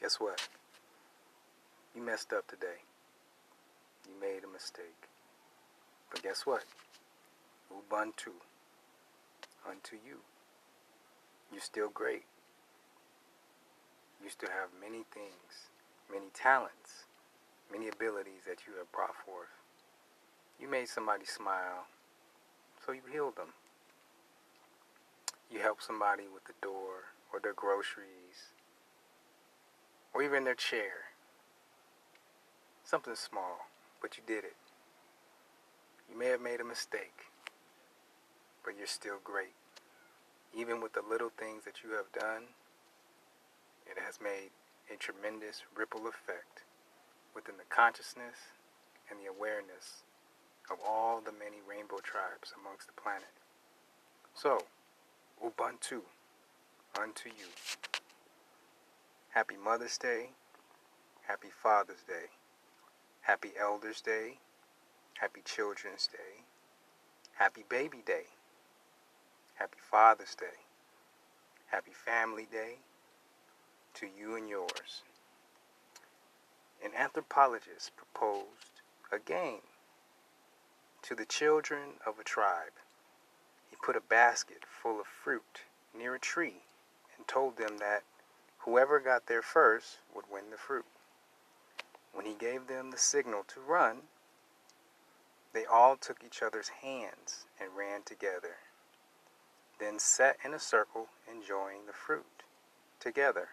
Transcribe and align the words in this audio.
Guess 0.00 0.20
what? 0.20 0.48
You 1.94 2.02
messed 2.02 2.32
up 2.32 2.46
today. 2.46 2.84
You 4.06 4.12
made 4.20 4.44
a 4.44 4.52
mistake. 4.52 5.08
But 6.10 6.22
guess 6.22 6.44
what? 6.44 6.64
Ubuntu. 7.72 8.32
Unto 9.68 9.96
you. 9.96 10.18
You're 11.50 11.62
still 11.62 11.88
great. 11.88 12.24
You 14.22 14.28
still 14.30 14.50
have 14.50 14.68
many 14.80 15.04
things, 15.12 15.70
many 16.12 16.26
talents, 16.34 17.04
many 17.72 17.88
abilities 17.88 18.44
that 18.46 18.66
you 18.66 18.74
have 18.78 18.92
brought 18.92 19.14
forth. 19.24 19.48
You 20.60 20.68
made 20.68 20.88
somebody 20.88 21.24
smile, 21.24 21.86
so 22.84 22.92
you 22.92 23.02
healed 23.10 23.36
them. 23.36 23.54
You 25.50 25.60
helped 25.60 25.84
somebody 25.84 26.24
with 26.32 26.44
the 26.44 26.54
door 26.60 27.12
or 27.32 27.40
their 27.40 27.54
groceries 27.54 28.52
or 30.16 30.22
even 30.22 30.44
their 30.44 30.54
chair. 30.54 31.12
Something 32.84 33.14
small, 33.14 33.66
but 34.00 34.16
you 34.16 34.22
did 34.26 34.44
it. 34.44 34.56
You 36.10 36.18
may 36.18 36.28
have 36.28 36.40
made 36.40 36.58
a 36.58 36.64
mistake, 36.64 37.28
but 38.64 38.78
you're 38.78 38.86
still 38.86 39.18
great. 39.22 39.52
Even 40.56 40.80
with 40.80 40.94
the 40.94 41.02
little 41.06 41.28
things 41.36 41.64
that 41.66 41.84
you 41.84 41.90
have 41.90 42.10
done, 42.18 42.44
it 43.84 43.98
has 44.02 44.18
made 44.18 44.48
a 44.90 44.96
tremendous 44.96 45.64
ripple 45.76 46.08
effect 46.08 46.64
within 47.34 47.56
the 47.58 47.68
consciousness 47.68 48.56
and 49.10 49.20
the 49.20 49.28
awareness 49.28 50.00
of 50.70 50.78
all 50.88 51.20
the 51.20 51.32
many 51.32 51.60
rainbow 51.68 51.98
tribes 52.02 52.54
amongst 52.58 52.86
the 52.86 52.98
planet. 52.98 53.36
So, 54.32 54.64
Ubuntu 55.44 56.00
unto 56.98 57.28
you. 57.28 57.52
Happy 59.36 59.56
Mother's 59.62 59.98
Day. 59.98 60.30
Happy 61.28 61.50
Father's 61.62 62.02
Day. 62.08 62.30
Happy 63.20 63.50
Elders 63.60 64.00
Day. 64.00 64.38
Happy 65.20 65.42
Children's 65.44 66.06
Day. 66.06 66.40
Happy 67.34 67.62
Baby 67.68 67.98
Day. 68.06 68.28
Happy 69.56 69.76
Father's 69.78 70.34
Day. 70.34 70.64
Happy 71.66 71.90
Family 71.92 72.48
Day 72.50 72.76
to 73.92 74.06
you 74.06 74.36
and 74.36 74.48
yours. 74.48 75.02
An 76.82 76.92
anthropologist 76.98 77.92
proposed 77.94 78.80
a 79.12 79.18
game 79.18 79.68
to 81.02 81.14
the 81.14 81.26
children 81.26 82.00
of 82.06 82.18
a 82.18 82.24
tribe. 82.24 82.80
He 83.68 83.76
put 83.84 83.96
a 83.96 84.00
basket 84.00 84.62
full 84.64 84.98
of 84.98 85.06
fruit 85.06 85.60
near 85.94 86.14
a 86.14 86.18
tree 86.18 86.62
and 87.18 87.28
told 87.28 87.58
them 87.58 87.76
that 87.80 88.02
whoever 88.66 88.98
got 88.98 89.26
there 89.26 89.42
first 89.42 90.00
would 90.14 90.24
win 90.30 90.50
the 90.50 90.58
fruit. 90.58 90.84
When 92.12 92.26
he 92.26 92.34
gave 92.34 92.66
them 92.66 92.90
the 92.90 92.98
signal 92.98 93.44
to 93.48 93.60
run, 93.60 93.98
they 95.54 95.64
all 95.64 95.96
took 95.96 96.18
each 96.24 96.42
other's 96.42 96.68
hands 96.68 97.46
and 97.60 97.70
ran 97.76 98.02
together, 98.02 98.56
then 99.78 99.98
sat 99.98 100.36
in 100.44 100.52
a 100.52 100.58
circle 100.58 101.06
enjoying 101.32 101.86
the 101.86 101.92
fruit 101.92 102.42
together. 103.00 103.48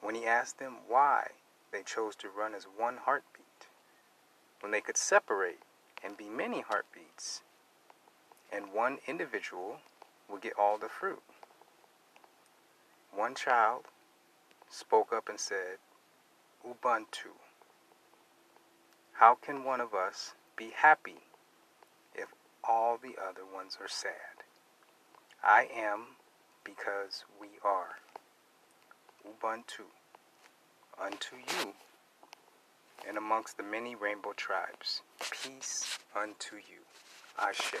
When 0.00 0.14
he 0.14 0.26
asked 0.26 0.58
them 0.58 0.76
why 0.86 1.28
they 1.72 1.82
chose 1.82 2.14
to 2.16 2.28
run 2.28 2.54
as 2.54 2.64
one 2.64 2.98
heartbeat, 2.98 3.44
when 4.60 4.72
they 4.72 4.80
could 4.82 4.98
separate 4.98 5.60
and 6.04 6.16
be 6.16 6.28
many 6.28 6.60
heartbeats, 6.60 7.40
and 8.52 8.72
one 8.72 8.98
individual 9.08 9.78
would 10.28 10.42
get 10.42 10.52
all 10.58 10.76
the 10.76 10.88
fruit. 10.88 11.22
One 13.24 13.34
child 13.34 13.86
spoke 14.68 15.10
up 15.10 15.30
and 15.30 15.40
said, 15.40 15.78
Ubuntu. 16.62 17.32
How 19.12 19.34
can 19.34 19.64
one 19.64 19.80
of 19.80 19.94
us 19.94 20.34
be 20.56 20.72
happy 20.76 21.22
if 22.14 22.28
all 22.62 22.98
the 23.02 23.16
other 23.18 23.40
ones 23.50 23.78
are 23.80 23.88
sad? 23.88 24.44
I 25.42 25.68
am 25.74 26.18
because 26.64 27.24
we 27.40 27.48
are. 27.64 27.96
Ubuntu. 29.26 29.84
Unto 31.02 31.36
you 31.36 31.72
and 33.08 33.16
amongst 33.16 33.56
the 33.56 33.62
many 33.62 33.94
rainbow 33.94 34.34
tribes. 34.36 35.00
Peace 35.30 35.98
unto 36.14 36.56
you. 36.56 36.84
Ashe. 37.38 37.72